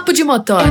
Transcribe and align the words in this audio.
Papo 0.00 0.14
de 0.14 0.24
Motora 0.24 0.64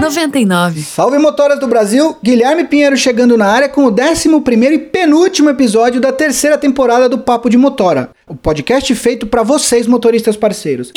99. 0.00 0.82
Salve 0.82 1.18
motoras 1.18 1.58
do 1.58 1.66
Brasil, 1.66 2.16
Guilherme 2.22 2.62
Pinheiro 2.62 2.96
chegando 2.96 3.36
na 3.36 3.46
área 3.46 3.68
com 3.68 3.86
o 3.86 3.90
11 3.90 4.28
e 4.72 4.78
penúltimo 4.78 5.50
episódio 5.50 6.00
da 6.00 6.12
terceira 6.12 6.56
temporada 6.56 7.08
do 7.08 7.18
Papo 7.18 7.50
de 7.50 7.58
Motora, 7.58 8.10
o 8.24 8.36
podcast 8.36 8.94
feito 8.94 9.26
para 9.26 9.42
vocês 9.42 9.88
motoristas 9.88 10.36
parceiros. 10.36 10.92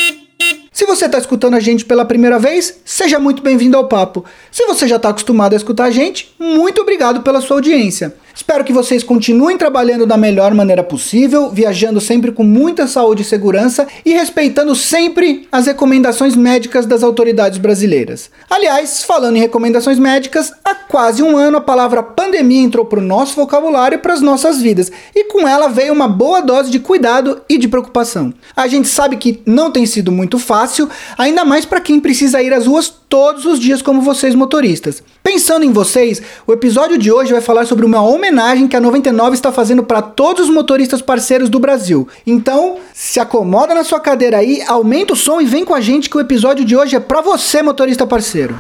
Se 0.72 0.86
você 0.86 1.08
está 1.08 1.18
escutando 1.18 1.56
a 1.56 1.60
gente 1.60 1.84
pela 1.84 2.06
primeira 2.06 2.38
vez, 2.38 2.82
seja 2.86 3.20
muito 3.20 3.42
bem-vindo 3.42 3.76
ao 3.76 3.88
papo. 3.88 4.24
Se 4.52 4.64
você 4.68 4.88
já 4.88 4.98
está 4.98 5.10
acostumado 5.10 5.54
a 5.54 5.58
escutar 5.58 5.86
a 5.86 5.92
gente, 5.92 6.36
muito 6.40 6.82
obrigado 6.82 7.22
pela 7.24 7.42
sua 7.42 7.58
audiência. 7.58 8.16
Espero 8.42 8.64
que 8.64 8.74
vocês 8.74 9.04
continuem 9.04 9.56
trabalhando 9.56 10.04
da 10.04 10.18
melhor 10.18 10.52
maneira 10.56 10.84
possível, 10.84 11.52
viajando 11.52 12.02
sempre 12.02 12.32
com 12.32 12.44
muita 12.44 12.88
saúde 12.88 13.22
e 13.22 13.26
segurança 13.26 13.88
e 14.04 14.14
respeitando 14.14 14.76
sempre 14.76 15.48
as 15.52 15.68
recomendações 15.68 16.36
médicas 16.36 16.88
das 16.88 17.04
autoridades 17.04 17.60
brasileiras. 17.60 18.32
Aliás, 18.50 19.04
falando 19.04 19.36
em 19.36 19.40
recomendações 19.40 20.00
médicas, 20.00 20.52
há 20.66 20.74
quase 20.74 21.22
um 21.22 21.38
ano 21.38 21.58
a 21.58 21.62
palavra 21.62 22.02
pandemia 22.02 22.64
entrou 22.64 22.84
para 22.84 22.98
o 22.98 23.04
nosso 23.04 23.36
vocabulário 23.36 23.98
e 23.98 24.00
para 24.00 24.14
as 24.14 24.22
nossas 24.22 24.60
vidas, 24.60 24.92
e 25.16 25.26
com 25.26 25.48
ela 25.48 25.68
veio 25.68 25.94
uma 25.94 26.08
boa 26.08 26.42
dose 26.42 26.72
de 26.72 26.80
cuidado 26.80 27.44
e 27.48 27.60
de 27.60 27.68
preocupação. 27.68 28.34
A 28.56 28.68
gente 28.68 28.88
sabe 28.88 29.18
que 29.18 29.40
não 29.46 29.70
tem 29.70 29.86
sido 29.86 30.12
muito 30.12 30.40
fácil, 30.40 30.90
ainda 31.16 31.46
mais 31.46 31.64
para 31.64 31.80
quem 31.80 32.00
precisa 32.00 32.42
ir 32.42 32.52
às 32.52 32.66
ruas 32.66 32.92
todos 33.08 33.46
os 33.46 33.60
dias 33.60 33.82
como 33.82 34.02
vocês 34.02 34.34
motoristas. 34.34 35.04
Pensando 35.22 35.64
em 35.64 35.72
vocês, 35.72 36.22
o 36.48 36.54
episódio 36.54 36.98
de 36.98 37.12
hoje 37.12 37.34
vai 37.34 37.42
falar 37.42 37.68
sobre 37.68 37.86
uma 37.86 38.02
homenagem 38.02 38.31
que 38.68 38.76
a 38.76 38.82
99 38.82 39.36
está 39.36 39.52
fazendo 39.52 39.84
para 39.84 40.02
todos 40.02 40.48
os 40.48 40.54
motoristas 40.54 41.02
parceiros 41.02 41.50
do 41.50 41.60
Brasil. 41.60 42.08
Então, 42.26 42.78
se 42.94 43.20
acomoda 43.20 43.74
na 43.74 43.84
sua 43.84 44.00
cadeira 44.00 44.38
aí, 44.38 44.62
aumenta 44.68 45.14
o 45.14 45.16
som 45.16 45.42
e 45.42 45.46
vem 45.46 45.66
com 45.66 45.74
a 45.74 45.82
gente 45.82 46.10
que 46.10 46.18
o 46.18 46.22
episódio 46.22 46.64
de 46.64 46.76
hoje 46.76 46.96
é 46.96 47.00
para 47.00 47.22
você, 47.22 47.62
motorista 47.62 48.08
parceiro. 48.08 48.56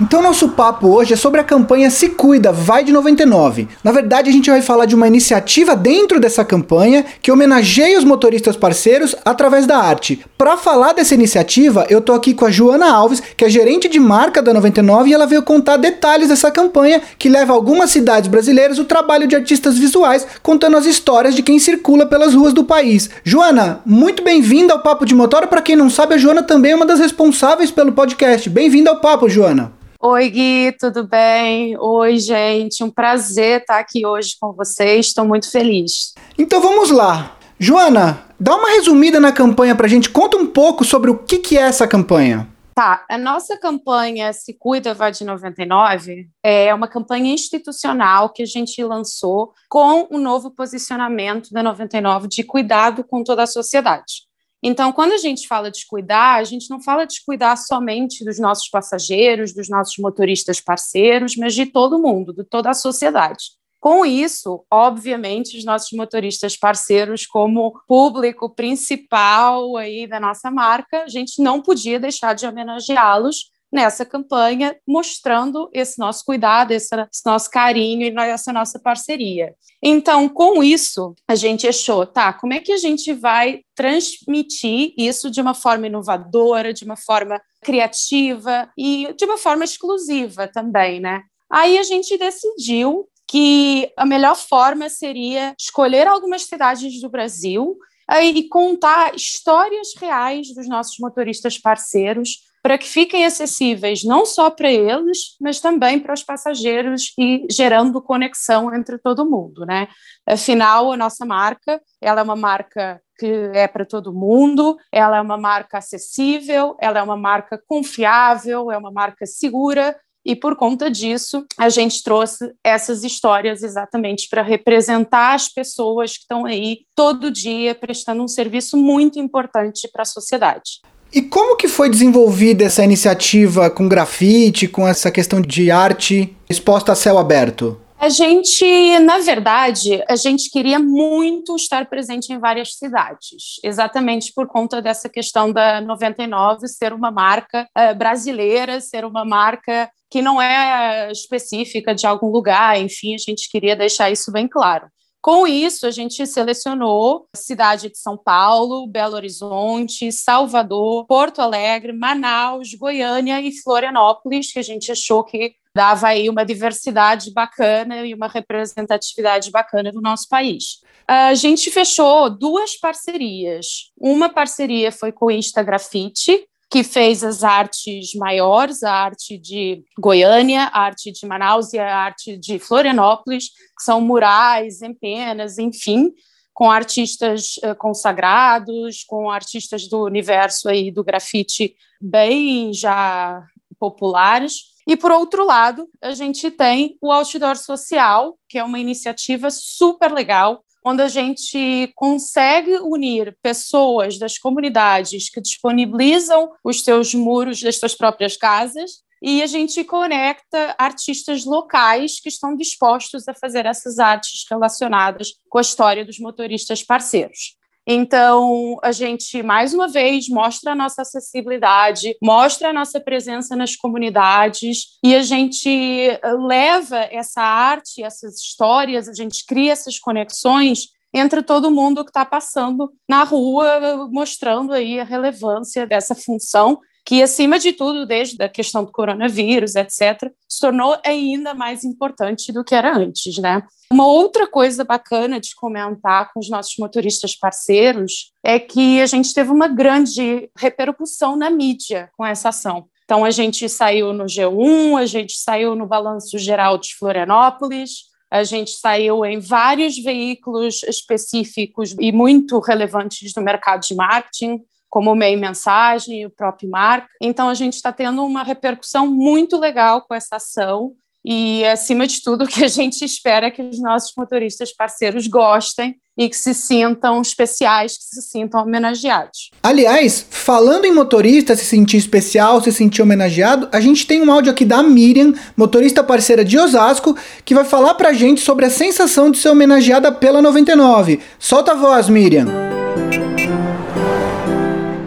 Então 0.00 0.22
nosso 0.22 0.50
papo 0.50 0.86
hoje 0.86 1.14
é 1.14 1.16
sobre 1.16 1.40
a 1.40 1.44
campanha 1.44 1.90
Se 1.90 2.10
Cuida, 2.10 2.52
vai 2.52 2.84
de 2.84 2.92
99. 2.92 3.66
Na 3.82 3.90
verdade, 3.90 4.30
a 4.30 4.32
gente 4.32 4.48
vai 4.48 4.62
falar 4.62 4.84
de 4.84 4.94
uma 4.94 5.08
iniciativa 5.08 5.74
dentro 5.74 6.20
dessa 6.20 6.44
campanha 6.44 7.04
que 7.20 7.32
homenageia 7.32 7.98
os 7.98 8.04
motoristas 8.04 8.56
parceiros 8.56 9.16
através 9.24 9.66
da 9.66 9.76
arte. 9.76 10.24
Para 10.38 10.56
falar 10.56 10.92
dessa 10.92 11.14
iniciativa, 11.14 11.84
eu 11.90 12.00
tô 12.00 12.12
aqui 12.12 12.32
com 12.32 12.44
a 12.44 12.50
Joana 12.50 12.88
Alves, 12.88 13.20
que 13.36 13.44
é 13.44 13.48
gerente 13.48 13.88
de 13.88 13.98
marca 13.98 14.40
da 14.40 14.54
99 14.54 15.10
e 15.10 15.14
ela 15.14 15.26
veio 15.26 15.42
contar 15.42 15.76
detalhes 15.76 16.28
dessa 16.28 16.48
campanha 16.48 17.02
que 17.18 17.28
leva 17.28 17.52
a 17.52 17.56
algumas 17.56 17.90
cidades 17.90 18.30
brasileiras 18.30 18.78
o 18.78 18.84
trabalho 18.84 19.26
de 19.26 19.34
artistas 19.34 19.76
visuais 19.76 20.24
contando 20.44 20.76
as 20.76 20.86
histórias 20.86 21.34
de 21.34 21.42
quem 21.42 21.58
circula 21.58 22.06
pelas 22.06 22.34
ruas 22.34 22.52
do 22.52 22.62
país. 22.62 23.10
Joana, 23.24 23.80
muito 23.84 24.22
bem-vinda 24.22 24.74
ao 24.74 24.80
Papo 24.80 25.04
de 25.04 25.16
Motor. 25.16 25.48
Para 25.48 25.60
quem 25.60 25.74
não 25.74 25.90
sabe, 25.90 26.14
a 26.14 26.18
Joana 26.18 26.44
também 26.44 26.70
é 26.70 26.76
uma 26.76 26.86
das 26.86 27.00
responsáveis 27.00 27.72
pelo 27.72 27.90
podcast. 27.90 28.48
Bem-vinda 28.48 28.90
ao 28.90 29.00
papo, 29.00 29.28
Joana. 29.28 29.76
Oi, 30.00 30.30
Gui, 30.30 30.76
tudo 30.78 31.08
bem? 31.08 31.76
Oi, 31.76 32.18
gente, 32.20 32.84
um 32.84 32.90
prazer 32.90 33.62
estar 33.62 33.80
aqui 33.80 34.06
hoje 34.06 34.36
com 34.40 34.52
vocês, 34.52 35.06
estou 35.06 35.26
muito 35.26 35.50
feliz. 35.50 36.14
Então 36.38 36.60
vamos 36.60 36.90
lá. 36.90 37.36
Joana, 37.58 38.24
dá 38.38 38.54
uma 38.54 38.68
resumida 38.68 39.18
na 39.18 39.32
campanha 39.32 39.74
para 39.74 39.86
a 39.86 39.88
gente, 39.88 40.08
conta 40.08 40.36
um 40.36 40.46
pouco 40.46 40.84
sobre 40.84 41.10
o 41.10 41.18
que, 41.18 41.38
que 41.38 41.58
é 41.58 41.62
essa 41.62 41.88
campanha. 41.88 42.46
Tá, 42.76 43.04
a 43.10 43.18
nossa 43.18 43.58
campanha 43.58 44.32
Se 44.32 44.54
Cuida 44.56 44.94
Vai 44.94 45.10
de 45.10 45.24
99 45.24 46.28
é 46.44 46.72
uma 46.72 46.86
campanha 46.86 47.34
institucional 47.34 48.32
que 48.32 48.44
a 48.44 48.46
gente 48.46 48.80
lançou 48.84 49.52
com 49.68 50.02
o 50.02 50.16
um 50.16 50.18
novo 50.20 50.52
posicionamento 50.52 51.50
da 51.50 51.60
99 51.60 52.28
de 52.28 52.44
cuidado 52.44 53.02
com 53.02 53.24
toda 53.24 53.42
a 53.42 53.48
sociedade. 53.48 54.27
Então, 54.62 54.92
quando 54.92 55.12
a 55.12 55.18
gente 55.18 55.46
fala 55.46 55.70
de 55.70 55.86
cuidar, 55.86 56.36
a 56.36 56.44
gente 56.44 56.68
não 56.68 56.82
fala 56.82 57.06
de 57.06 57.22
cuidar 57.24 57.56
somente 57.56 58.24
dos 58.24 58.38
nossos 58.38 58.68
passageiros, 58.68 59.54
dos 59.54 59.68
nossos 59.68 59.96
motoristas 59.98 60.60
parceiros, 60.60 61.36
mas 61.36 61.54
de 61.54 61.66
todo 61.66 61.98
mundo, 61.98 62.32
de 62.32 62.44
toda 62.44 62.70
a 62.70 62.74
sociedade. 62.74 63.58
Com 63.80 64.04
isso, 64.04 64.64
obviamente, 64.68 65.56
os 65.56 65.64
nossos 65.64 65.92
motoristas 65.92 66.56
parceiros, 66.56 67.24
como 67.24 67.80
público 67.86 68.50
principal 68.52 69.76
aí 69.76 70.04
da 70.08 70.18
nossa 70.18 70.50
marca, 70.50 71.04
a 71.04 71.08
gente 71.08 71.40
não 71.40 71.62
podia 71.62 72.00
deixar 72.00 72.34
de 72.34 72.44
homenageá-los 72.44 73.52
nessa 73.72 74.04
campanha, 74.04 74.76
mostrando 74.86 75.68
esse 75.72 75.98
nosso 75.98 76.24
cuidado, 76.24 76.72
esse, 76.72 76.94
esse, 76.94 77.22
nosso 77.24 77.50
carinho 77.50 78.06
e 78.06 78.20
essa 78.20 78.52
nossa 78.52 78.78
parceria. 78.78 79.54
Então, 79.82 80.28
com 80.28 80.62
isso, 80.62 81.14
a 81.28 81.34
gente 81.34 81.66
achou, 81.68 82.06
tá, 82.06 82.32
como 82.32 82.54
é 82.54 82.60
que 82.60 82.72
a 82.72 82.76
gente 82.76 83.12
vai 83.12 83.60
transmitir 83.74 84.92
isso 84.96 85.30
de 85.30 85.40
uma 85.40 85.54
forma 85.54 85.86
inovadora, 85.86 86.72
de 86.72 86.84
uma 86.84 86.96
forma 86.96 87.40
criativa 87.62 88.68
e 88.76 89.12
de 89.16 89.24
uma 89.24 89.36
forma 89.36 89.64
exclusiva 89.64 90.48
também, 90.48 91.00
né? 91.00 91.22
Aí 91.50 91.78
a 91.78 91.82
gente 91.82 92.16
decidiu 92.16 93.06
que 93.26 93.92
a 93.96 94.06
melhor 94.06 94.36
forma 94.36 94.88
seria 94.88 95.54
escolher 95.58 96.06
algumas 96.06 96.44
cidades 96.44 97.00
do 97.00 97.10
Brasil 97.10 97.78
e 98.22 98.48
contar 98.48 99.14
histórias 99.14 99.94
reais 99.96 100.54
dos 100.54 100.66
nossos 100.66 100.98
motoristas 100.98 101.58
parceiros 101.58 102.47
para 102.62 102.78
que 102.78 102.88
fiquem 102.88 103.24
acessíveis 103.24 104.04
não 104.04 104.26
só 104.26 104.50
para 104.50 104.70
eles, 104.70 105.36
mas 105.40 105.60
também 105.60 105.98
para 105.98 106.14
os 106.14 106.22
passageiros 106.22 107.12
e 107.18 107.46
gerando 107.50 108.02
conexão 108.02 108.74
entre 108.74 108.98
todo 108.98 109.28
mundo, 109.28 109.64
né? 109.64 109.88
Afinal, 110.26 110.92
a 110.92 110.96
nossa 110.96 111.24
marca, 111.24 111.80
ela 112.00 112.20
é 112.20 112.24
uma 112.24 112.36
marca 112.36 113.00
que 113.18 113.50
é 113.52 113.66
para 113.66 113.84
todo 113.84 114.14
mundo, 114.14 114.76
ela 114.92 115.16
é 115.16 115.20
uma 115.20 115.36
marca 115.36 115.78
acessível, 115.78 116.76
ela 116.80 117.00
é 117.00 117.02
uma 117.02 117.16
marca 117.16 117.60
confiável, 117.66 118.70
é 118.70 118.78
uma 118.78 118.92
marca 118.92 119.26
segura, 119.26 119.96
e 120.28 120.36
por 120.36 120.56
conta 120.56 120.90
disso, 120.90 121.46
a 121.56 121.70
gente 121.70 122.02
trouxe 122.02 122.52
essas 122.62 123.02
histórias 123.02 123.62
exatamente 123.62 124.28
para 124.28 124.42
representar 124.42 125.32
as 125.34 125.48
pessoas 125.48 126.18
que 126.18 126.22
estão 126.24 126.44
aí 126.44 126.80
todo 126.94 127.30
dia 127.30 127.74
prestando 127.74 128.22
um 128.22 128.28
serviço 128.28 128.76
muito 128.76 129.18
importante 129.18 129.88
para 129.90 130.02
a 130.02 130.04
sociedade. 130.04 130.82
E 131.12 131.22
como 131.22 131.56
que 131.56 131.68
foi 131.68 131.88
desenvolvida 131.88 132.64
essa 132.64 132.84
iniciativa 132.84 133.70
com 133.70 133.88
grafite, 133.88 134.68
com 134.68 134.86
essa 134.86 135.10
questão 135.10 135.40
de 135.40 135.70
arte 135.70 136.36
exposta 136.48 136.92
a 136.92 136.94
céu 136.94 137.18
aberto? 137.18 137.80
A 137.98 138.08
gente, 138.08 138.64
na 139.00 139.18
verdade, 139.18 140.04
a 140.08 140.14
gente 140.14 140.50
queria 140.50 140.78
muito 140.78 141.56
estar 141.56 141.86
presente 141.86 142.32
em 142.32 142.38
várias 142.38 142.74
cidades, 142.74 143.58
exatamente 143.64 144.32
por 144.32 144.46
conta 144.46 144.80
dessa 144.80 145.08
questão 145.08 145.52
da 145.52 145.80
99 145.80 146.68
ser 146.68 146.92
uma 146.92 147.10
marca 147.10 147.66
uh, 147.76 147.96
brasileira, 147.96 148.80
ser 148.80 149.04
uma 149.04 149.24
marca 149.24 149.90
que 150.08 150.22
não 150.22 150.40
é 150.40 151.10
específica 151.10 151.92
de 151.92 152.06
algum 152.06 152.28
lugar, 152.28 152.80
enfim, 152.80 153.14
a 153.14 153.18
gente 153.18 153.50
queria 153.50 153.74
deixar 153.74 154.10
isso 154.10 154.30
bem 154.30 154.46
claro. 154.46 154.86
Com 155.28 155.46
isso, 155.46 155.86
a 155.86 155.90
gente 155.90 156.26
selecionou 156.26 157.28
a 157.34 157.36
cidade 157.36 157.90
de 157.90 157.98
São 157.98 158.16
Paulo, 158.16 158.86
Belo 158.86 159.14
Horizonte, 159.14 160.10
Salvador, 160.10 161.04
Porto 161.04 161.42
Alegre, 161.42 161.92
Manaus, 161.92 162.72
Goiânia 162.72 163.38
e 163.38 163.52
Florianópolis, 163.52 164.50
que 164.50 164.58
a 164.58 164.62
gente 164.62 164.90
achou 164.90 165.22
que 165.22 165.52
dava 165.74 166.06
aí 166.08 166.30
uma 166.30 166.46
diversidade 166.46 167.30
bacana 167.30 168.06
e 168.06 168.14
uma 168.14 168.26
representatividade 168.26 169.50
bacana 169.50 169.92
do 169.92 170.00
nosso 170.00 170.26
país. 170.30 170.80
A 171.06 171.34
gente 171.34 171.70
fechou 171.70 172.30
duas 172.30 172.74
parcerias. 172.80 173.92
Uma 174.00 174.30
parceria 174.30 174.90
foi 174.90 175.12
com 175.12 175.26
o 175.26 175.30
Instagrafite, 175.30 176.48
que 176.70 176.84
fez 176.84 177.24
as 177.24 177.42
artes 177.42 178.14
maiores, 178.14 178.82
a 178.82 178.92
arte 178.92 179.38
de 179.38 179.82
Goiânia, 179.98 180.64
a 180.64 180.82
arte 180.82 181.10
de 181.10 181.26
Manaus 181.26 181.72
e 181.72 181.78
a 181.78 181.96
arte 181.96 182.36
de 182.36 182.58
Florianópolis, 182.58 183.48
que 183.48 183.82
são 183.82 184.00
murais, 184.00 184.82
empenas, 184.82 185.58
enfim, 185.58 186.12
com 186.52 186.70
artistas 186.70 187.56
uh, 187.58 187.74
consagrados, 187.76 189.02
com 189.04 189.30
artistas 189.30 189.88
do 189.88 190.04
universo 190.04 190.68
aí 190.68 190.90
do 190.90 191.02
grafite 191.02 191.74
bem 192.00 192.72
já 192.72 193.42
populares. 193.78 194.76
E 194.86 194.96
por 194.96 195.10
outro 195.10 195.44
lado, 195.44 195.88
a 196.02 196.12
gente 196.12 196.50
tem 196.50 196.98
o 197.00 197.12
Outdoor 197.12 197.56
Social, 197.56 198.38
que 198.48 198.58
é 198.58 198.64
uma 198.64 198.78
iniciativa 198.78 199.50
super 199.50 200.12
legal, 200.12 200.62
onde 200.88 201.02
a 201.02 201.08
gente 201.08 201.92
consegue 201.94 202.78
unir 202.78 203.36
pessoas 203.42 204.18
das 204.18 204.38
comunidades 204.38 205.28
que 205.28 205.38
disponibilizam 205.38 206.50
os 206.64 206.82
seus 206.82 207.12
muros 207.12 207.60
das 207.60 207.76
suas 207.76 207.94
próprias 207.94 208.38
casas 208.38 209.02
e 209.22 209.42
a 209.42 209.46
gente 209.46 209.84
conecta 209.84 210.74
artistas 210.78 211.44
locais 211.44 212.18
que 212.20 212.30
estão 212.30 212.56
dispostos 212.56 213.28
a 213.28 213.34
fazer 213.34 213.66
essas 213.66 213.98
artes 213.98 214.46
relacionadas 214.50 215.32
com 215.50 215.58
a 215.58 215.60
história 215.60 216.06
dos 216.06 216.18
motoristas 216.18 216.82
parceiros. 216.82 217.57
Então, 217.90 218.76
a 218.82 218.92
gente, 218.92 219.42
mais 219.42 219.72
uma 219.72 219.88
vez, 219.88 220.28
mostra 220.28 220.72
a 220.72 220.74
nossa 220.74 221.00
acessibilidade, 221.00 222.14
mostra 222.22 222.68
a 222.68 222.72
nossa 222.72 223.00
presença 223.00 223.56
nas 223.56 223.74
comunidades 223.74 224.98
e 225.02 225.16
a 225.16 225.22
gente 225.22 225.70
eh, 225.70 226.20
leva 226.34 226.98
essa 227.10 227.40
arte, 227.40 228.02
essas 228.02 228.34
histórias, 228.34 229.08
a 229.08 229.14
gente 229.14 229.42
cria 229.46 229.72
essas 229.72 229.98
conexões 229.98 230.88
entre 231.14 231.42
todo 231.42 231.70
mundo 231.70 232.04
que 232.04 232.10
está 232.10 232.26
passando 232.26 232.92
na 233.08 233.24
rua, 233.24 234.06
mostrando 234.12 234.74
aí 234.74 235.00
a 235.00 235.04
relevância 235.04 235.86
dessa 235.86 236.14
função 236.14 236.78
que, 237.08 237.22
acima 237.22 237.58
de 237.58 237.72
tudo, 237.72 238.04
desde 238.04 238.44
a 238.44 238.50
questão 238.50 238.84
do 238.84 238.92
coronavírus, 238.92 239.74
etc., 239.76 240.30
se 240.46 240.60
tornou 240.60 240.94
ainda 241.02 241.54
mais 241.54 241.82
importante 241.82 242.52
do 242.52 242.62
que 242.62 242.74
era 242.74 242.94
antes, 242.94 243.38
né? 243.38 243.62
Uma 243.90 244.06
outra 244.06 244.46
coisa 244.46 244.84
bacana 244.84 245.40
de 245.40 245.54
comentar 245.54 246.30
com 246.30 246.38
os 246.38 246.50
nossos 246.50 246.76
motoristas 246.78 247.34
parceiros 247.34 248.34
é 248.44 248.58
que 248.58 249.00
a 249.00 249.06
gente 249.06 249.32
teve 249.32 249.50
uma 249.50 249.68
grande 249.68 250.50
repercussão 250.54 251.34
na 251.34 251.48
mídia 251.48 252.10
com 252.14 252.26
essa 252.26 252.50
ação. 252.50 252.84
Então, 253.06 253.24
a 253.24 253.30
gente 253.30 253.66
saiu 253.70 254.12
no 254.12 254.24
G1, 254.24 255.00
a 255.00 255.06
gente 255.06 255.32
saiu 255.32 255.74
no 255.74 255.86
Balanço 255.86 256.36
Geral 256.36 256.76
de 256.76 256.94
Florianópolis, 256.94 258.02
a 258.30 258.44
gente 258.44 258.72
saiu 258.72 259.24
em 259.24 259.40
vários 259.40 259.96
veículos 259.96 260.82
específicos 260.82 261.96
e 261.98 262.12
muito 262.12 262.58
relevantes 262.58 263.32
do 263.32 263.40
mercado 263.40 263.80
de 263.80 263.94
marketing 263.94 264.60
como 264.88 265.12
o 265.12 265.16
Meio 265.16 265.38
Mensagem 265.38 266.22
e 266.22 266.26
o 266.26 266.30
próprio 266.30 266.70
Marca. 266.70 267.08
Então, 267.20 267.48
a 267.48 267.54
gente 267.54 267.74
está 267.74 267.92
tendo 267.92 268.24
uma 268.24 268.42
repercussão 268.42 269.06
muito 269.06 269.58
legal 269.58 270.02
com 270.02 270.14
essa 270.14 270.36
ação 270.36 270.94
e, 271.24 271.64
acima 271.66 272.06
de 272.06 272.22
tudo, 272.22 272.44
o 272.44 272.48
que 272.48 272.64
a 272.64 272.68
gente 272.68 273.04
espera 273.04 273.48
é 273.48 273.50
que 273.50 273.62
os 273.62 273.80
nossos 273.80 274.12
motoristas 274.16 274.72
parceiros 274.72 275.26
gostem 275.26 275.96
e 276.16 276.28
que 276.28 276.36
se 276.36 276.52
sintam 276.52 277.20
especiais, 277.20 277.96
que 277.96 278.02
se 278.02 278.22
sintam 278.22 278.62
homenageados. 278.62 279.50
Aliás, 279.62 280.26
falando 280.28 280.84
em 280.84 280.92
motorista 280.92 281.54
se 281.54 281.64
sentir 281.64 281.96
especial, 281.96 282.60
se 282.60 282.72
sentir 282.72 283.02
homenageado, 283.02 283.68
a 283.70 283.78
gente 283.78 284.04
tem 284.04 284.20
um 284.20 284.32
áudio 284.32 284.50
aqui 284.50 284.64
da 284.64 284.82
Miriam, 284.82 285.32
motorista 285.56 286.02
parceira 286.02 286.44
de 286.44 286.58
Osasco, 286.58 287.16
que 287.44 287.54
vai 287.54 287.64
falar 287.64 287.94
pra 287.94 288.12
gente 288.12 288.40
sobre 288.40 288.66
a 288.66 288.70
sensação 288.70 289.30
de 289.30 289.38
ser 289.38 289.50
homenageada 289.50 290.10
pela 290.10 290.42
99. 290.42 291.20
Solta 291.38 291.72
a 291.72 291.76
voz, 291.76 292.08
Miriam. 292.08 292.77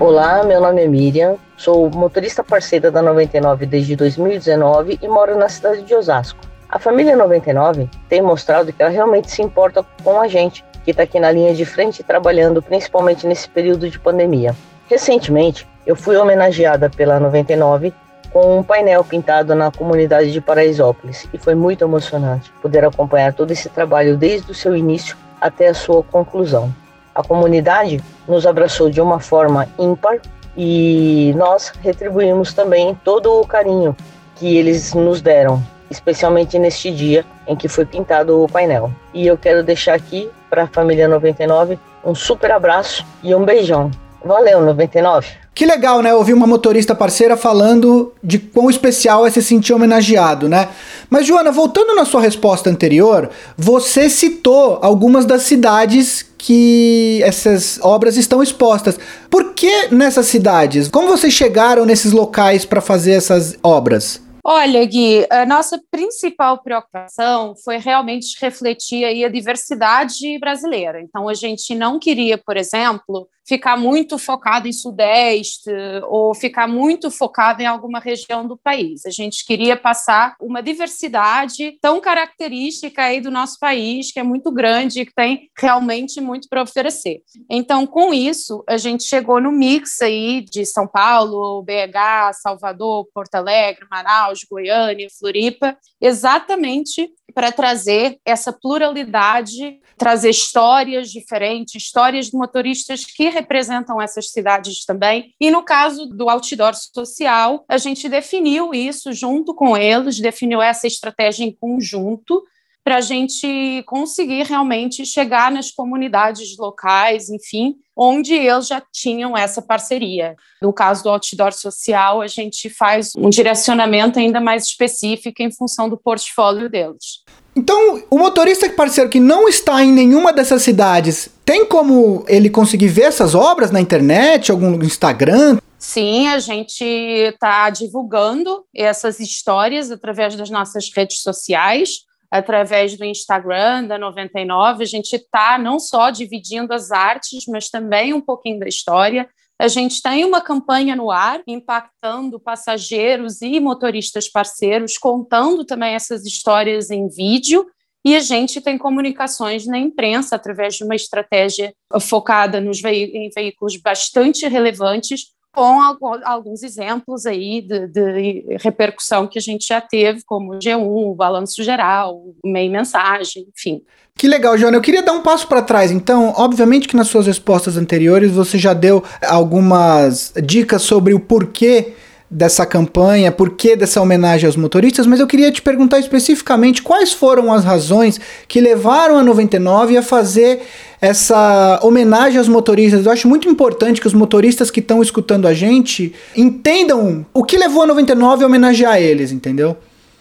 Olá, 0.02 0.44
meu 0.44 0.60
nome 0.60 0.84
é 0.84 0.88
Miriam, 0.88 1.36
sou 1.56 1.88
motorista 1.92 2.44
parceira 2.44 2.90
da 2.90 3.04
99 3.04 3.68
desde 3.68 3.96
2019 3.96 4.98
e 5.00 5.08
moro 5.08 5.38
na 5.38 5.48
cidade 5.48 5.84
de 5.84 5.94
Osasco. 5.94 6.40
A 6.68 6.80
família 6.80 7.16
99 7.16 7.88
tem 8.10 8.20
mostrado 8.20 8.74
que 8.74 8.82
ela 8.82 8.90
realmente 8.90 9.30
se 9.30 9.44
importa 9.44 9.86
com 10.04 10.20
a 10.20 10.28
gente, 10.28 10.66
que 10.84 10.90
está 10.90 11.04
aqui 11.04 11.20
na 11.20 11.32
linha 11.32 11.54
de 11.54 11.66
frente 11.66 12.02
trabalhando 12.02 12.64
principalmente 12.64 13.28
nesse 13.28 13.48
período 13.48 13.88
de 13.88 14.00
pandemia. 14.00 14.56
Recentemente, 14.90 15.68
eu 15.86 15.96
fui 15.96 16.18
homenageada 16.18 16.90
pela 16.90 17.20
99 17.20 17.94
com 18.34 18.58
um 18.58 18.64
painel 18.64 19.04
pintado 19.04 19.54
na 19.54 19.70
comunidade 19.70 20.32
de 20.32 20.42
Paraisópolis 20.42 21.28
e 21.32 21.38
foi 21.38 21.54
muito 21.54 21.84
emocionante 21.84 22.52
poder 22.60 22.84
acompanhar 22.84 23.34
todo 23.34 23.52
esse 23.52 23.70
trabalho 23.70 24.18
desde 24.18 24.52
o 24.52 24.56
seu 24.56 24.76
início 24.76 25.16
até 25.40 25.68
a 25.68 25.76
sua 25.76 26.02
conclusão. 26.02 26.74
A 27.14 27.24
comunidade 27.24 28.02
nos 28.28 28.46
abraçou 28.46 28.90
de 28.90 29.02
uma 29.02 29.20
forma 29.20 29.68
ímpar 29.78 30.20
e 30.56 31.34
nós 31.36 31.72
retribuímos 31.82 32.54
também 32.54 32.98
todo 33.04 33.40
o 33.40 33.48
carinho 33.48 33.96
que 34.36 34.58
eles 34.58 34.94
nos 34.94 35.22
deram, 35.22 35.62
especialmente 35.90 36.58
neste 36.58 36.92
dia 36.92 37.26
em 37.48 37.56
que 37.56 37.68
foi 37.68 37.86
pintado 37.86 38.44
o 38.44 38.48
painel. 38.48 38.92
E 39.14 39.28
eu 39.28 39.38
quero 39.38 39.64
deixar 39.64 39.94
aqui 39.94 40.30
para 40.50 40.64
a 40.64 40.68
família 40.68 41.08
99 41.08 41.78
um 42.04 42.16
super 42.16 42.52
abraço 42.52 43.06
e 43.22 43.36
um 43.36 43.46
beijão. 43.46 43.92
Valeu, 44.24 44.62
99! 44.62 45.28
Que 45.54 45.66
legal, 45.66 46.02
né? 46.02 46.14
Ouvir 46.14 46.34
uma 46.34 46.48
motorista 46.48 46.96
parceira 46.96 47.36
falando 47.36 48.14
de 48.24 48.40
quão 48.40 48.70
especial 48.70 49.26
é 49.26 49.32
se 49.32 49.42
sentir 49.42 49.74
homenageado, 49.74 50.48
né? 50.48 50.70
Mas, 51.10 51.26
Joana, 51.26 51.52
voltando 51.52 51.94
na 51.96 52.06
sua 52.06 52.22
resposta 52.22 52.70
anterior, 52.70 53.30
você 53.58 54.10
citou 54.10 54.80
algumas 54.82 55.26
das 55.26 55.44
cidades 55.44 56.24
que 56.38 57.22
essas 57.24 57.80
obras 57.82 58.16
estão 58.16 58.42
expostas. 58.42 58.98
Por 59.30 59.54
que 59.54 59.94
nessas 59.94 60.28
cidades? 60.28 60.88
Como 60.88 61.08
vocês 61.08 61.34
chegaram 61.34 61.86
nesses 61.86 62.12
locais 62.12 62.64
para 62.64 62.82
fazer 62.82 63.12
essas 63.12 63.58
obras? 63.62 64.22
Olha, 64.44 64.84
Gui, 64.86 65.26
a 65.30 65.46
nossa 65.46 65.80
principal 65.92 66.64
preocupação 66.64 67.54
foi 67.64 67.78
realmente 67.78 68.36
refletir 68.42 69.06
aí 69.06 69.24
a 69.24 69.30
diversidade 69.30 70.40
brasileira. 70.40 71.00
Então, 71.00 71.30
a 71.30 71.34
gente 71.36 71.76
não 71.76 72.00
queria, 72.00 72.40
por 72.40 72.58
exemplo, 72.58 73.28
ficar 73.48 73.78
muito 73.78 74.18
focado 74.18 74.68
em 74.68 74.74
Sudeste 74.74 75.70
ou 76.10 76.34
ficar 76.34 76.68
muito 76.68 77.10
focado 77.10 77.62
em 77.62 77.66
alguma 77.66 78.00
região 78.00 78.48
do 78.48 78.58
país. 78.58 79.06
A 79.06 79.10
gente 79.10 79.46
queria 79.46 79.76
passar 79.76 80.36
uma 80.40 80.62
diversidade 80.62 81.78
tão 81.82 82.00
característica 82.00 83.04
aí 83.04 83.20
do 83.20 83.32
nosso 83.32 83.58
país, 83.60 84.12
que 84.12 84.20
é 84.20 84.24
muito 84.24 84.52
grande 84.52 85.02
e 85.02 85.06
que 85.06 85.14
tem 85.14 85.50
realmente 85.58 86.22
muito 86.22 86.48
para 86.50 86.62
oferecer. 86.62 87.22
Então, 87.50 87.86
com 87.86 88.14
isso, 88.14 88.64
a 88.68 88.78
gente 88.78 89.04
chegou 89.04 89.42
no 89.42 89.52
mix 89.52 90.02
aí 90.02 90.42
de 90.42 90.66
São 90.66 90.88
Paulo, 90.88 91.64
BH, 91.64 92.34
Salvador, 92.42 93.08
Porto 93.14 93.36
Alegre, 93.36 93.86
Manaus, 93.90 94.46
Goiânia, 94.50 95.08
Floripa, 95.20 95.78
exatamente 96.00 97.12
para 97.34 97.52
trazer 97.52 98.20
essa 98.26 98.52
pluralidade, 98.54 99.80
trazer 99.98 100.30
histórias 100.30 101.10
diferentes, 101.10 101.76
histórias 101.76 102.28
de 102.28 102.38
motoristas 102.38 103.06
que 103.06 103.30
representam 103.30 104.02
essas 104.02 104.32
cidades 104.32 104.86
também. 104.86 105.34
E 105.40 105.52
no 105.52 105.64
caso 105.64 106.06
do 106.06 106.30
outdoor 106.30 106.74
social, 106.76 107.66
a 107.68 107.78
gente 107.78 108.10
definiu 108.10 108.74
isso 108.74 109.14
junto 109.14 109.54
com 109.54 109.78
eles, 109.78 110.20
definiu 110.20 110.62
essa 110.62 110.88
estratégia 110.88 111.44
em 111.44 111.52
conjunto 111.52 112.44
para 112.84 112.98
a 112.98 113.02
gente 113.02 113.84
conseguir 113.86 114.44
realmente 114.44 115.06
chegar 115.06 115.52
nas 115.52 115.72
comunidades 115.72 116.58
locais, 116.58 117.30
enfim, 117.30 117.76
onde 117.96 118.34
eles 118.34 118.68
já 118.68 118.82
tinham 118.92 119.38
essa 119.38 119.62
parceria. 119.62 120.36
No 120.62 120.74
caso 120.74 121.04
do 121.04 121.10
outdoor 121.10 121.54
social, 121.54 122.22
a 122.22 122.28
gente 122.28 122.70
faz 122.70 123.12
um 123.16 123.30
direcionamento 123.30 124.18
ainda 124.18 124.42
mais 124.42 124.66
específico 124.66 125.42
em 125.42 125.52
função 125.52 125.88
do 125.88 125.98
portfólio 125.98 126.70
deles. 126.70 127.24
Então, 127.56 128.02
o 128.10 128.18
motorista 128.18 128.70
parceiro 128.70 129.10
que 129.10 129.20
não 129.20 129.48
está 129.48 129.84
em 129.84 129.92
nenhuma 129.92 130.32
dessas 130.32 130.62
cidades, 130.62 131.30
tem 131.44 131.66
como 131.66 132.24
ele 132.28 132.50
conseguir 132.50 132.88
ver 132.88 133.04
essas 133.04 133.36
obras 133.36 133.72
na 133.72 133.82
internet, 133.82 134.52
algum 134.52 134.82
Instagram? 134.82 135.58
Sim, 135.78 136.28
a 136.28 136.40
gente 136.40 136.84
está 136.84 137.70
divulgando 137.70 138.64
essas 138.74 139.20
histórias 139.20 139.92
através 139.92 140.36
das 140.36 140.50
nossas 140.50 140.90
redes 140.96 141.22
sociais 141.22 142.06
através 142.32 142.98
do 142.98 143.04
Instagram 143.04 143.86
da 143.86 143.98
99. 143.98 144.84
A 144.84 144.88
gente 144.88 145.14
está 145.14 145.58
não 145.58 145.80
só 145.80 146.10
dividindo 146.10 146.74
as 146.74 146.90
artes, 146.90 147.46
mas 147.48 147.70
também 147.70 148.14
um 148.14 148.22
pouquinho 148.22 148.60
da 148.60 148.68
história. 148.68 149.30
A 149.60 149.68
gente 149.68 150.02
tem 150.02 150.24
uma 150.26 150.42
campanha 150.42 150.96
no 150.96 151.12
ar 151.12 151.42
impactando 151.46 152.40
passageiros 152.40 153.42
e 153.42 153.60
motoristas 153.60 154.28
parceiros, 154.28 154.98
contando 154.98 155.66
também 155.66 155.94
essas 155.94 156.26
histórias 156.26 156.90
em 156.90 157.08
vídeo. 157.08 157.68
E 158.04 158.16
a 158.16 158.20
gente 158.20 158.60
tem 158.60 158.78
comunicações 158.78 159.68
na 159.68 159.78
imprensa 159.78 160.36
através 160.36 160.76
de 160.76 160.84
uma 160.84 160.96
estratégia 160.96 161.72
focada 162.00 162.60
nos 162.60 162.84
em 162.84 163.30
veículos 163.30 163.78
bastante 163.78 164.48
relevantes, 164.48 165.26
com 165.54 165.82
alguns 166.24 166.64
exemplos 166.64 167.26
aí 167.26 167.62
de, 167.62 167.88
de, 167.88 168.58
repercussão 168.62 169.28
que 169.28 169.38
a 169.38 169.42
gente 169.42 169.68
já 169.68 169.82
teve, 169.82 170.22
como 170.26 170.54
o 170.54 170.60
G1, 170.60 170.80
o 170.82 171.14
Balanço 171.14 171.64
Geral, 171.64 172.16
o 172.16 172.36
Meio 172.46 172.72
Mensagem, 172.72 173.48
enfim. 173.56 173.82
Que 174.16 174.28
legal, 174.28 174.58
Joana. 174.58 174.78
Eu 174.78 174.82
queria 174.82 175.02
dar 175.02 175.14
um 175.14 175.24
passo 175.24 175.48
para 175.48 175.62
trás. 175.62 175.92
Então, 175.92 176.34
obviamente 176.38 176.88
que 176.88 176.96
nas 176.96 177.08
suas 177.08 177.28
respostas 177.28 177.76
anteriores 177.76 178.32
você 178.32 178.58
já 178.58 178.74
deu 178.74 179.04
algumas 179.28 180.34
dicas 180.44 180.84
sobre 180.84 181.14
o 181.14 181.20
porquê 181.20 181.94
dessa 182.32 182.66
campanha, 182.66 183.30
por 183.30 183.58
que 183.58 183.76
dessa 183.76 184.02
homenagem 184.02 184.48
aos 184.48 184.56
motoristas, 184.56 185.06
mas 185.06 185.20
eu 185.20 185.28
queria 185.28 185.52
te 185.52 185.62
perguntar 185.62 186.00
especificamente 186.00 186.82
quais 186.82 187.12
foram 187.12 187.52
as 187.52 187.66
razões 187.66 188.22
que 188.48 188.62
levaram 188.62 189.18
a 189.18 189.24
99 189.24 189.98
a 189.98 190.02
fazer 190.02 190.62
essa 191.02 191.78
homenagem 191.84 192.38
aos 192.38 192.48
motoristas. 192.48 193.06
Eu 193.06 193.12
acho 193.12 193.28
muito 193.28 193.50
importante 193.50 194.00
que 194.00 194.08
os 194.08 194.14
motoristas 194.14 194.72
que 194.72 194.80
estão 194.80 195.02
escutando 195.02 195.46
a 195.46 195.54
gente 195.54 196.16
entendam 196.34 197.26
o 197.34 197.44
que 197.44 197.58
levou 197.58 197.84
a 197.84 197.88
99 197.88 198.46
a 198.46 198.48
homenagear 198.48 199.02
eles, 199.02 199.34
entendeu? 199.34 199.76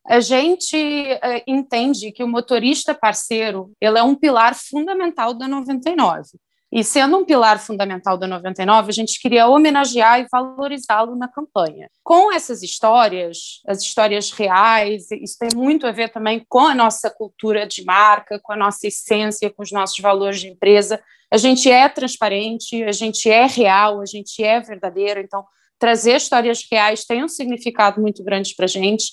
A 0.04 0.18
gente 0.18 0.76
uh, 0.76 1.42
entende 1.46 2.10
que 2.10 2.24
o 2.24 2.28
motorista 2.28 2.92
parceiro 2.92 3.70
ele 3.80 3.96
é 3.96 4.02
um 4.02 4.16
pilar 4.16 4.56
fundamental 4.56 5.32
da 5.32 5.46
99. 5.46 6.30
E 6.72 6.84
sendo 6.84 7.18
um 7.18 7.24
pilar 7.24 7.58
fundamental 7.58 8.16
da 8.16 8.28
99, 8.28 8.90
a 8.90 8.92
gente 8.92 9.20
queria 9.20 9.48
homenagear 9.48 10.20
e 10.20 10.28
valorizá-lo 10.30 11.16
na 11.16 11.26
campanha. 11.26 11.90
Com 12.04 12.32
essas 12.32 12.62
histórias, 12.62 13.60
as 13.66 13.82
histórias 13.82 14.30
reais, 14.30 15.10
isso 15.10 15.36
tem 15.38 15.48
muito 15.54 15.84
a 15.84 15.90
ver 15.90 16.10
também 16.10 16.44
com 16.48 16.60
a 16.60 16.74
nossa 16.74 17.10
cultura 17.10 17.66
de 17.66 17.84
marca, 17.84 18.38
com 18.40 18.52
a 18.52 18.56
nossa 18.56 18.86
essência, 18.86 19.50
com 19.50 19.64
os 19.64 19.72
nossos 19.72 19.98
valores 19.98 20.40
de 20.40 20.48
empresa. 20.48 21.02
A 21.28 21.36
gente 21.36 21.68
é 21.68 21.88
transparente, 21.88 22.84
a 22.84 22.92
gente 22.92 23.28
é 23.28 23.46
real, 23.46 24.00
a 24.00 24.06
gente 24.06 24.42
é 24.42 24.60
verdadeiro. 24.60 25.20
Então, 25.20 25.44
trazer 25.76 26.16
histórias 26.16 26.64
reais 26.70 27.04
tem 27.04 27.24
um 27.24 27.28
significado 27.28 28.00
muito 28.00 28.22
grande 28.22 28.54
para 28.54 28.66
a 28.66 28.68
gente. 28.68 29.12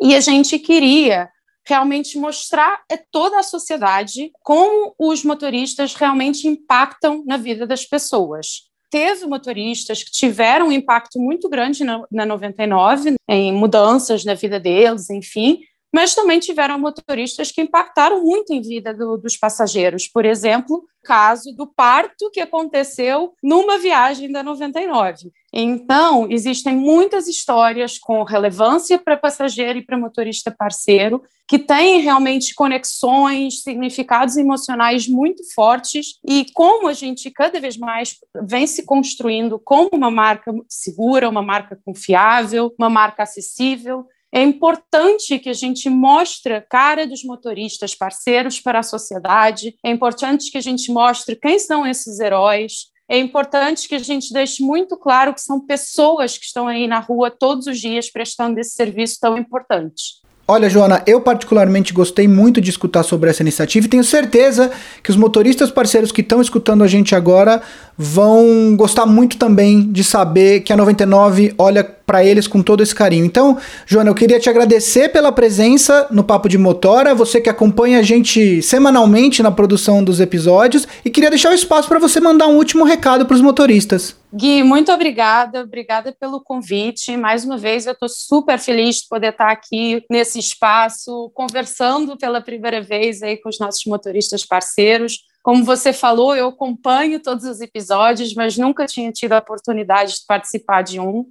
E 0.00 0.14
a 0.14 0.20
gente 0.20 0.58
queria 0.58 1.28
realmente 1.66 2.18
mostrar 2.18 2.82
a 2.90 2.96
toda 3.10 3.38
a 3.38 3.42
sociedade 3.42 4.30
como 4.42 4.94
os 4.98 5.24
motoristas 5.24 5.94
realmente 5.94 6.46
impactam 6.46 7.24
na 7.26 7.36
vida 7.36 7.66
das 7.66 7.84
pessoas. 7.84 8.66
teve 8.88 9.26
motoristas 9.26 10.02
que 10.02 10.10
tiveram 10.12 10.68
um 10.68 10.72
impacto 10.72 11.18
muito 11.18 11.48
grande 11.48 11.84
na, 11.84 12.02
na 12.10 12.24
99, 12.24 13.16
em 13.28 13.52
mudanças 13.52 14.24
na 14.24 14.34
vida 14.34 14.60
deles, 14.60 15.10
enfim, 15.10 15.60
mas 15.96 16.14
também 16.14 16.38
tiveram 16.38 16.78
motoristas 16.78 17.50
que 17.50 17.62
impactaram 17.62 18.22
muito 18.22 18.52
em 18.52 18.60
vida 18.60 18.92
do, 18.92 19.16
dos 19.16 19.34
passageiros. 19.34 20.06
Por 20.06 20.26
exemplo, 20.26 20.76
o 20.76 21.06
caso 21.06 21.52
do 21.52 21.66
parto 21.66 22.30
que 22.30 22.38
aconteceu 22.38 23.32
numa 23.42 23.78
viagem 23.78 24.30
da 24.30 24.42
99. 24.42 25.32
Então, 25.50 26.26
existem 26.30 26.76
muitas 26.76 27.26
histórias 27.26 27.98
com 27.98 28.22
relevância 28.24 28.98
para 28.98 29.16
passageiro 29.16 29.78
e 29.78 29.86
para 29.86 29.96
motorista 29.96 30.50
parceiro, 30.50 31.22
que 31.48 31.58
têm 31.58 32.00
realmente 32.00 32.54
conexões, 32.54 33.62
significados 33.62 34.36
emocionais 34.36 35.08
muito 35.08 35.42
fortes, 35.54 36.18
e 36.28 36.44
como 36.52 36.88
a 36.88 36.92
gente 36.92 37.30
cada 37.30 37.58
vez 37.58 37.78
mais 37.78 38.16
vem 38.42 38.66
se 38.66 38.84
construindo 38.84 39.58
como 39.58 39.88
uma 39.94 40.10
marca 40.10 40.52
segura, 40.68 41.26
uma 41.26 41.42
marca 41.42 41.78
confiável, 41.86 42.70
uma 42.78 42.90
marca 42.90 43.22
acessível, 43.22 44.06
é 44.36 44.42
importante 44.42 45.38
que 45.38 45.48
a 45.48 45.54
gente 45.54 45.88
mostre 45.88 46.52
a 46.52 46.60
cara 46.60 47.06
dos 47.06 47.24
motoristas 47.24 47.94
parceiros 47.94 48.60
para 48.60 48.80
a 48.80 48.82
sociedade, 48.82 49.74
é 49.82 49.90
importante 49.90 50.50
que 50.50 50.58
a 50.58 50.60
gente 50.60 50.92
mostre 50.92 51.36
quem 51.36 51.58
são 51.58 51.86
esses 51.86 52.20
heróis, 52.20 52.88
é 53.08 53.18
importante 53.18 53.88
que 53.88 53.94
a 53.94 53.98
gente 53.98 54.34
deixe 54.34 54.62
muito 54.62 54.94
claro 54.94 55.32
que 55.32 55.40
são 55.40 55.58
pessoas 55.58 56.36
que 56.36 56.44
estão 56.44 56.68
aí 56.68 56.86
na 56.86 56.98
rua 56.98 57.30
todos 57.30 57.66
os 57.66 57.80
dias 57.80 58.10
prestando 58.10 58.60
esse 58.60 58.74
serviço 58.74 59.16
tão 59.18 59.38
importante. 59.38 60.20
Olha, 60.48 60.70
Joana, 60.70 61.02
eu 61.08 61.20
particularmente 61.20 61.92
gostei 61.92 62.28
muito 62.28 62.60
de 62.60 62.70
escutar 62.70 63.02
sobre 63.02 63.28
essa 63.28 63.42
iniciativa 63.42 63.86
e 63.86 63.88
tenho 63.88 64.04
certeza 64.04 64.70
que 65.02 65.10
os 65.10 65.16
motoristas 65.16 65.72
parceiros 65.72 66.12
que 66.12 66.20
estão 66.20 66.40
escutando 66.40 66.84
a 66.84 66.86
gente 66.86 67.16
agora 67.16 67.60
vão 67.96 68.74
gostar 68.76 69.06
muito 69.06 69.36
também 69.36 69.90
de 69.90 70.04
saber 70.04 70.60
que 70.60 70.72
a 70.72 70.76
99 70.76 71.54
olha 71.56 71.82
para 72.06 72.24
eles 72.24 72.46
com 72.46 72.62
todo 72.62 72.82
esse 72.82 72.94
carinho. 72.94 73.24
Então, 73.24 73.58
Joana, 73.84 74.10
eu 74.10 74.14
queria 74.14 74.38
te 74.38 74.48
agradecer 74.48 75.08
pela 75.08 75.32
presença 75.32 76.06
no 76.10 76.22
Papo 76.22 76.48
de 76.48 76.56
Motora, 76.56 77.14
você 77.14 77.40
que 77.40 77.50
acompanha 77.50 77.98
a 77.98 78.02
gente 78.02 78.62
semanalmente 78.62 79.42
na 79.42 79.50
produção 79.50 80.04
dos 80.04 80.20
episódios, 80.20 80.86
e 81.04 81.10
queria 81.10 81.30
deixar 81.30 81.50
o 81.50 81.54
espaço 81.54 81.88
para 81.88 81.98
você 81.98 82.20
mandar 82.20 82.46
um 82.46 82.56
último 82.56 82.84
recado 82.84 83.26
para 83.26 83.34
os 83.34 83.40
motoristas. 83.40 84.14
Gui, 84.32 84.62
muito 84.62 84.92
obrigada, 84.92 85.62
obrigada 85.62 86.14
pelo 86.18 86.40
convite. 86.40 87.16
Mais 87.16 87.44
uma 87.44 87.56
vez, 87.56 87.86
eu 87.86 87.92
estou 87.92 88.08
super 88.08 88.58
feliz 88.58 88.96
de 88.96 89.08
poder 89.08 89.30
estar 89.30 89.50
aqui 89.50 90.04
nesse 90.10 90.38
espaço, 90.38 91.30
conversando 91.34 92.16
pela 92.16 92.40
primeira 92.40 92.80
vez 92.80 93.22
aí 93.22 93.36
com 93.36 93.48
os 93.48 93.58
nossos 93.58 93.84
motoristas 93.86 94.44
parceiros. 94.44 95.24
Como 95.46 95.62
você 95.62 95.92
falou, 95.92 96.34
eu 96.34 96.48
acompanho 96.48 97.22
todos 97.22 97.44
os 97.44 97.60
episódios, 97.60 98.34
mas 98.34 98.58
nunca 98.58 98.84
tinha 98.84 99.12
tido 99.12 99.30
a 99.30 99.38
oportunidade 99.38 100.14
de 100.14 100.26
participar 100.26 100.82
de 100.82 100.98
um. 100.98 101.24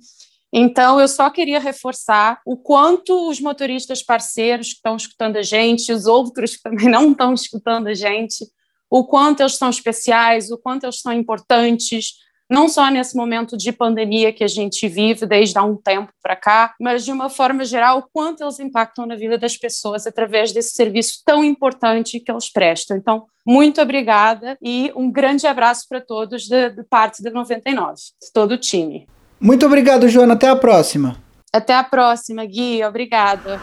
Então, 0.53 1.01
eu 1.01 1.07
só 1.09 1.29
queria 1.29 1.59
reforçar 1.59 2.39
o 2.45 2.55
quanto 2.55 3.29
os 3.29 3.41
motoristas 3.41 4.01
parceiros 4.01 4.69
que 4.69 4.75
estão 4.75 4.95
escutando 4.95 5.35
a 5.35 5.41
gente, 5.41 5.91
os 5.91 6.05
outros 6.05 6.55
que 6.55 6.63
também 6.63 6.87
não 6.89 7.11
estão 7.11 7.33
escutando 7.33 7.87
a 7.87 7.93
gente, 7.93 8.49
o 8.89 9.03
quanto 9.03 9.41
eles 9.41 9.57
são 9.57 9.69
especiais, 9.69 10.49
o 10.49 10.57
quanto 10.57 10.85
eles 10.85 11.01
são 11.01 11.11
importantes, 11.11 12.13
não 12.49 12.67
só 12.69 12.89
nesse 12.89 13.15
momento 13.15 13.57
de 13.57 13.71
pandemia 13.71 14.31
que 14.31 14.43
a 14.43 14.47
gente 14.47 14.87
vive 14.87 15.25
desde 15.25 15.57
há 15.57 15.63
um 15.63 15.75
tempo 15.75 16.11
para 16.21 16.35
cá, 16.35 16.73
mas 16.79 17.03
de 17.03 17.11
uma 17.11 17.29
forma 17.29 17.65
geral, 17.65 17.99
o 17.99 18.05
quanto 18.13 18.43
eles 18.43 18.59
impactam 18.59 19.05
na 19.05 19.15
vida 19.15 19.37
das 19.37 19.57
pessoas 19.57 20.05
através 20.05 20.51
desse 20.51 20.73
serviço 20.73 21.21
tão 21.25 21.43
importante 21.43 22.19
que 22.19 22.31
eles 22.31 22.51
prestam. 22.51 22.97
Então, 22.97 23.25
muito 23.45 23.81
obrigada 23.81 24.57
e 24.61 24.91
um 24.95 25.11
grande 25.11 25.47
abraço 25.47 25.85
para 25.87 26.01
todos 26.01 26.43
de, 26.43 26.69
de 26.69 26.83
parte 26.83 27.21
da 27.21 27.31
99, 27.31 27.93
de 27.95 28.31
todo 28.33 28.53
o 28.53 28.57
time. 28.57 29.07
Muito 29.39 29.65
obrigado, 29.65 30.07
Joana. 30.07 30.33
Até 30.33 30.47
a 30.47 30.55
próxima. 30.55 31.17
Até 31.51 31.73
a 31.73 31.83
próxima, 31.83 32.45
Gui. 32.45 32.83
Obrigada. 32.83 33.61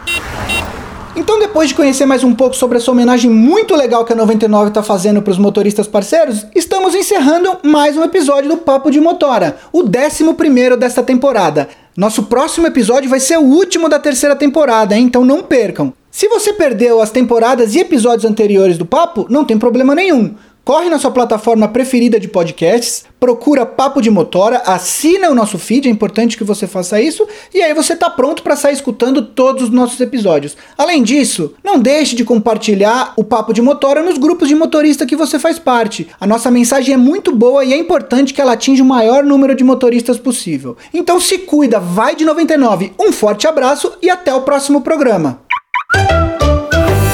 Então, 1.15 1.39
depois 1.39 1.69
de 1.69 1.75
conhecer 1.75 2.07
mais 2.07 2.23
um 2.23 2.33
pouco 2.33 2.55
sobre 2.55 2.79
essa 2.79 2.89
homenagem 2.89 3.29
muito 3.29 3.75
legal 3.75 4.03
que 4.03 4.11
a 4.11 4.15
99 4.15 4.69
está 4.69 4.81
fazendo 4.81 5.21
para 5.21 5.29
os 5.29 5.37
motoristas 5.37 5.87
parceiros, 5.87 6.47
estamos 6.55 6.95
encerrando 6.95 7.55
mais 7.61 7.95
um 7.95 8.03
episódio 8.03 8.49
do 8.49 8.57
Papo 8.57 8.89
de 8.89 8.99
Motora, 8.99 9.57
o 9.71 9.83
11 9.83 10.75
desta 10.75 11.03
temporada. 11.03 11.69
Nosso 11.95 12.23
próximo 12.23 12.65
episódio 12.65 13.11
vai 13.11 13.19
ser 13.19 13.37
o 13.37 13.43
último 13.43 13.87
da 13.87 13.99
terceira 13.99 14.35
temporada, 14.35 14.97
hein? 14.97 15.05
então 15.05 15.23
não 15.23 15.43
percam. 15.43 15.93
Se 16.09 16.27
você 16.27 16.51
perdeu 16.51 16.99
as 16.99 17.11
temporadas 17.11 17.75
e 17.75 17.79
episódios 17.79 18.25
anteriores 18.25 18.77
do 18.77 18.85
Papo, 18.85 19.27
não 19.29 19.45
tem 19.45 19.57
problema 19.57 19.93
nenhum. 19.93 20.33
Corre 20.65 20.89
na 20.89 20.97
sua 20.97 21.11
plataforma 21.11 21.67
preferida 21.67 22.17
de 22.17 22.29
podcasts, 22.29 23.03
procura 23.19 23.65
Papo 23.65 24.01
de 24.01 24.09
Motora, 24.09 24.61
assina 24.65 25.29
o 25.29 25.35
nosso 25.35 25.59
feed, 25.59 25.89
é 25.89 25.91
importante 25.91 26.37
que 26.37 26.43
você 26.45 26.65
faça 26.65 27.01
isso, 27.01 27.27
e 27.53 27.61
aí 27.61 27.73
você 27.73 27.91
está 27.91 28.09
pronto 28.09 28.41
para 28.41 28.55
sair 28.55 28.73
escutando 28.73 29.21
todos 29.21 29.63
os 29.63 29.69
nossos 29.69 29.99
episódios. 29.99 30.55
Além 30.77 31.03
disso, 31.03 31.53
não 31.61 31.77
deixe 31.77 32.15
de 32.15 32.23
compartilhar 32.23 33.11
o 33.17 33.25
Papo 33.25 33.51
de 33.51 33.61
Motora 33.61 34.01
nos 34.01 34.17
grupos 34.17 34.47
de 34.47 34.55
motorista 34.55 35.05
que 35.05 35.17
você 35.17 35.37
faz 35.37 35.59
parte. 35.59 36.07
A 36.17 36.25
nossa 36.25 36.49
mensagem 36.49 36.93
é 36.93 36.97
muito 36.97 37.35
boa 37.35 37.65
e 37.65 37.73
é 37.73 37.77
importante 37.77 38.33
que 38.33 38.39
ela 38.39 38.53
atinja 38.53 38.83
o 38.83 38.87
maior 38.87 39.21
número 39.21 39.53
de 39.55 39.65
motoristas 39.65 40.17
possível. 40.17 40.77
Então 40.93 41.19
se 41.19 41.39
cuida, 41.39 41.77
vai 41.77 42.15
de 42.15 42.23
99. 42.23 42.93
Um 42.97 43.11
forte 43.11 43.45
abraço 43.47 43.91
e 44.01 44.09
até 44.09 44.33
o 44.33 44.43
próximo 44.43 44.79
programa. 44.79 45.41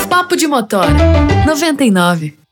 Papo 0.08 0.36
de 0.36 0.46
Motora 0.46 0.94
99 1.48 2.49